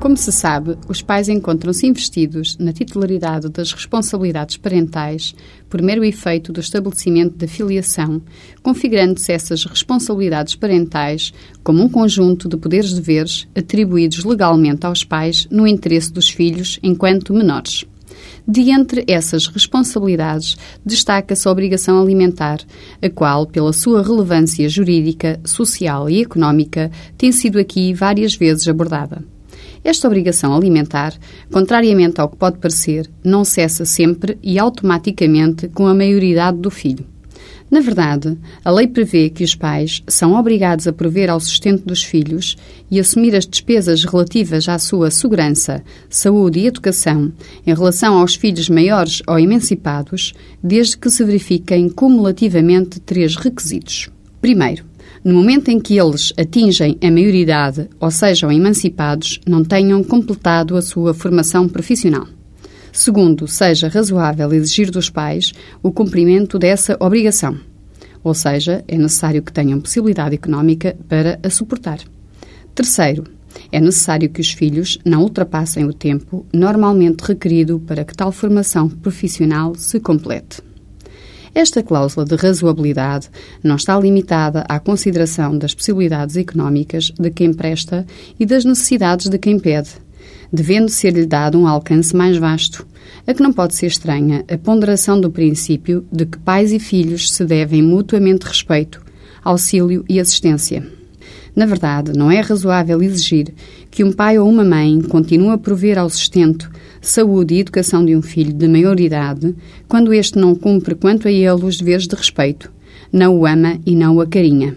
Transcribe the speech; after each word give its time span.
Como 0.00 0.16
se 0.16 0.32
sabe, 0.32 0.78
os 0.88 1.02
pais 1.02 1.28
encontram-se 1.28 1.86
investidos 1.86 2.56
na 2.58 2.72
titularidade 2.72 3.50
das 3.50 3.70
responsabilidades 3.70 4.56
parentais 4.56 5.34
por 5.68 5.82
mero 5.82 6.02
efeito 6.02 6.54
do 6.54 6.58
estabelecimento 6.58 7.36
da 7.36 7.46
filiação, 7.46 8.22
configurando-se 8.62 9.30
essas 9.30 9.62
responsabilidades 9.66 10.54
parentais 10.54 11.34
como 11.62 11.82
um 11.82 11.88
conjunto 11.88 12.48
de 12.48 12.56
poderes-deveres 12.56 13.46
atribuídos 13.54 14.24
legalmente 14.24 14.86
aos 14.86 15.04
pais 15.04 15.46
no 15.50 15.66
interesse 15.66 16.10
dos 16.10 16.30
filhos 16.30 16.80
enquanto 16.82 17.34
menores. 17.34 17.84
De 18.48 18.70
entre 18.70 19.04
essas 19.06 19.48
responsabilidades, 19.48 20.56
destaca-se 20.84 21.46
a 21.46 21.52
obrigação 21.52 22.00
alimentar, 22.00 22.60
a 23.02 23.10
qual, 23.10 23.46
pela 23.46 23.72
sua 23.74 24.02
relevância 24.02 24.66
jurídica, 24.66 25.38
social 25.44 26.08
e 26.08 26.22
económica, 26.22 26.90
tem 27.18 27.30
sido 27.30 27.58
aqui 27.58 27.92
várias 27.92 28.34
vezes 28.34 28.66
abordada. 28.66 29.22
Esta 29.82 30.06
obrigação 30.06 30.54
alimentar, 30.54 31.14
contrariamente 31.50 32.20
ao 32.20 32.28
que 32.28 32.36
pode 32.36 32.58
parecer, 32.58 33.10
não 33.24 33.44
cessa 33.44 33.84
sempre 33.84 34.38
e 34.42 34.58
automaticamente 34.58 35.68
com 35.68 35.86
a 35.86 35.94
maioridade 35.94 36.58
do 36.58 36.70
filho. 36.70 37.06
Na 37.70 37.80
verdade, 37.80 38.36
a 38.64 38.70
lei 38.70 38.88
prevê 38.88 39.30
que 39.30 39.44
os 39.44 39.54
pais 39.54 40.02
são 40.08 40.34
obrigados 40.34 40.88
a 40.88 40.92
prover 40.92 41.30
ao 41.30 41.38
sustento 41.38 41.84
dos 41.86 42.02
filhos 42.02 42.56
e 42.90 42.98
assumir 42.98 43.36
as 43.36 43.46
despesas 43.46 44.04
relativas 44.04 44.68
à 44.68 44.76
sua 44.76 45.08
segurança, 45.08 45.80
saúde 46.08 46.58
e 46.58 46.66
educação 46.66 47.32
em 47.64 47.72
relação 47.72 48.18
aos 48.18 48.34
filhos 48.34 48.68
maiores 48.68 49.22
ou 49.24 49.38
emancipados, 49.38 50.34
desde 50.60 50.98
que 50.98 51.08
se 51.08 51.24
verifiquem 51.24 51.88
cumulativamente 51.88 52.98
três 52.98 53.36
requisitos. 53.36 54.10
Primeiro, 54.40 54.84
no 55.22 55.34
momento 55.34 55.68
em 55.68 55.78
que 55.78 55.98
eles 55.98 56.32
atingem 56.38 56.96
a 57.02 57.10
maioridade 57.10 57.88
ou 57.98 58.10
sejam 58.10 58.50
emancipados, 58.50 59.38
não 59.46 59.62
tenham 59.62 60.02
completado 60.02 60.76
a 60.76 60.82
sua 60.82 61.12
formação 61.12 61.68
profissional. 61.68 62.26
Segundo, 62.92 63.46
seja 63.46 63.88
razoável 63.88 64.52
exigir 64.52 64.90
dos 64.90 65.10
pais 65.10 65.52
o 65.82 65.92
cumprimento 65.92 66.58
dessa 66.58 66.96
obrigação, 66.98 67.58
ou 68.24 68.34
seja, 68.34 68.84
é 68.88 68.96
necessário 68.96 69.42
que 69.42 69.52
tenham 69.52 69.80
possibilidade 69.80 70.34
económica 70.34 70.96
para 71.08 71.38
a 71.42 71.50
suportar. 71.50 71.98
Terceiro, 72.74 73.24
é 73.70 73.80
necessário 73.80 74.28
que 74.30 74.40
os 74.40 74.52
filhos 74.52 74.98
não 75.04 75.22
ultrapassem 75.22 75.84
o 75.84 75.92
tempo 75.92 76.46
normalmente 76.52 77.22
requerido 77.22 77.78
para 77.80 78.04
que 78.04 78.16
tal 78.16 78.32
formação 78.32 78.88
profissional 78.88 79.74
se 79.74 80.00
complete. 80.00 80.69
Esta 81.54 81.82
cláusula 81.82 82.24
de 82.24 82.36
razoabilidade 82.36 83.28
não 83.62 83.76
está 83.76 83.98
limitada 83.98 84.64
à 84.68 84.78
consideração 84.78 85.56
das 85.56 85.74
possibilidades 85.74 86.36
económicas 86.36 87.10
de 87.18 87.30
quem 87.30 87.52
presta 87.52 88.06
e 88.38 88.46
das 88.46 88.64
necessidades 88.64 89.28
de 89.28 89.38
quem 89.38 89.58
pede 89.58 89.90
devendo 90.52 90.88
ser-lhe 90.88 91.26
dado 91.26 91.58
um 91.58 91.66
alcance 91.66 92.14
mais 92.14 92.36
vasto, 92.36 92.86
a 93.26 93.32
que 93.32 93.42
não 93.42 93.52
pode 93.52 93.74
ser 93.74 93.86
estranha 93.86 94.44
a 94.48 94.58
ponderação 94.58 95.20
do 95.20 95.30
princípio 95.30 96.04
de 96.10 96.26
que 96.26 96.38
pais 96.38 96.72
e 96.72 96.78
filhos 96.78 97.32
se 97.32 97.44
devem 97.44 97.82
mutuamente 97.82 98.46
respeito, 98.46 99.00
auxílio 99.44 100.04
e 100.08 100.18
assistência. 100.18 100.99
Na 101.60 101.66
verdade, 101.66 102.16
não 102.16 102.30
é 102.30 102.40
razoável 102.40 103.02
exigir 103.02 103.52
que 103.90 104.02
um 104.02 104.10
pai 104.10 104.38
ou 104.38 104.48
uma 104.48 104.64
mãe 104.64 104.98
continue 105.02 105.50
a 105.50 105.58
prover 105.58 105.98
ao 105.98 106.08
sustento, 106.08 106.70
saúde 107.02 107.54
e 107.54 107.60
educação 107.60 108.02
de 108.02 108.16
um 108.16 108.22
filho 108.22 108.54
de 108.54 108.66
maior 108.66 108.98
idade 108.98 109.54
quando 109.86 110.14
este 110.14 110.38
não 110.38 110.54
cumpre 110.54 110.94
quanto 110.94 111.28
a 111.28 111.30
ele 111.30 111.62
os 111.62 111.76
deveres 111.76 112.06
de 112.06 112.16
respeito, 112.16 112.72
não 113.12 113.36
o 113.36 113.46
ama 113.46 113.78
e 113.84 113.94
não 113.94 114.16
o 114.16 114.22
acarinha. 114.22 114.74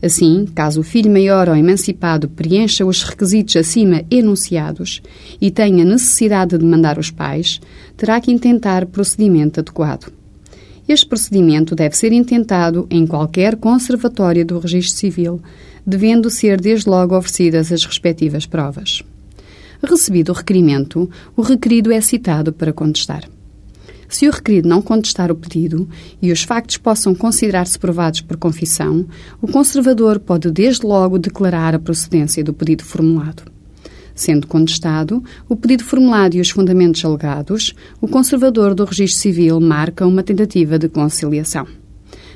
Assim, 0.00 0.46
caso 0.54 0.82
o 0.82 0.84
filho 0.84 1.10
maior 1.10 1.48
ou 1.48 1.56
emancipado 1.56 2.28
preencha 2.28 2.86
os 2.86 3.02
requisitos 3.02 3.56
acima 3.56 4.04
enunciados 4.08 5.02
e 5.40 5.50
tenha 5.50 5.84
necessidade 5.84 6.56
de 6.56 6.64
mandar 6.64 6.96
os 6.96 7.10
pais, 7.10 7.60
terá 7.96 8.20
que 8.20 8.30
intentar 8.30 8.86
procedimento 8.86 9.58
adequado. 9.58 10.12
Este 10.86 11.06
procedimento 11.06 11.74
deve 11.74 11.96
ser 11.96 12.12
intentado 12.12 12.86
em 12.90 13.06
qualquer 13.06 13.56
conservatório 13.56 14.44
do 14.44 14.58
registro 14.58 14.98
civil, 14.98 15.40
devendo 15.86 16.28
ser 16.28 16.60
desde 16.60 16.88
logo 16.90 17.16
oferecidas 17.16 17.72
as 17.72 17.84
respectivas 17.84 18.44
provas. 18.44 19.02
Recebido 19.82 20.30
o 20.30 20.34
requerimento, 20.34 21.08
o 21.34 21.42
requerido 21.42 21.90
é 21.90 22.00
citado 22.00 22.52
para 22.52 22.72
contestar. 22.72 23.24
Se 24.08 24.28
o 24.28 24.30
requerido 24.30 24.68
não 24.68 24.82
contestar 24.82 25.32
o 25.32 25.34
pedido 25.34 25.88
e 26.20 26.30
os 26.30 26.42
factos 26.42 26.76
possam 26.76 27.14
considerar-se 27.14 27.78
provados 27.78 28.20
por 28.20 28.36
confissão, 28.36 29.06
o 29.40 29.48
conservador 29.48 30.20
pode 30.20 30.50
desde 30.50 30.86
logo 30.86 31.18
declarar 31.18 31.74
a 31.74 31.78
procedência 31.78 32.44
do 32.44 32.52
pedido 32.52 32.84
formulado. 32.84 33.53
Sendo 34.14 34.46
contestado 34.46 35.22
o 35.48 35.56
pedido 35.56 35.84
formulado 35.84 36.34
e 36.34 36.40
os 36.40 36.50
fundamentos 36.50 37.04
alegados, 37.04 37.74
o 38.00 38.06
conservador 38.06 38.74
do 38.74 38.84
registro 38.84 39.20
civil 39.20 39.60
marca 39.60 40.06
uma 40.06 40.22
tentativa 40.22 40.78
de 40.78 40.88
conciliação. 40.88 41.66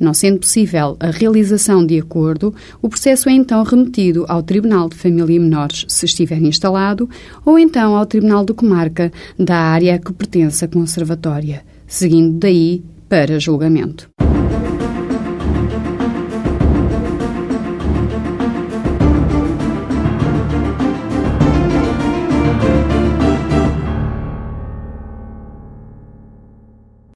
Não 0.00 0.14
sendo 0.14 0.40
possível 0.40 0.96
a 0.98 1.10
realização 1.10 1.84
de 1.84 1.98
acordo, 1.98 2.54
o 2.80 2.88
processo 2.88 3.28
é 3.28 3.32
então 3.32 3.62
remetido 3.62 4.24
ao 4.28 4.42
Tribunal 4.42 4.88
de 4.88 4.96
Família 4.96 5.36
e 5.36 5.38
Menores, 5.38 5.84
se 5.88 6.06
estiver 6.06 6.40
instalado, 6.40 7.08
ou 7.44 7.58
então 7.58 7.94
ao 7.94 8.06
Tribunal 8.06 8.42
de 8.42 8.54
Comarca 8.54 9.12
da 9.38 9.56
área 9.56 9.94
a 9.94 9.98
que 9.98 10.10
pertence 10.14 10.64
a 10.64 10.68
conservatória, 10.68 11.62
seguindo 11.86 12.38
daí 12.38 12.82
para 13.10 13.38
julgamento. 13.38 14.08